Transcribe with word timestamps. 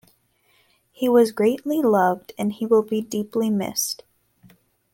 He 0.91 1.07
was 1.07 1.31
greatly 1.31 1.79
loved 1.79 2.33
and 2.35 2.51
he 2.53 2.65
will 2.65 2.81
be 2.81 3.01
deeply 3.01 3.51
missed. 3.51 4.01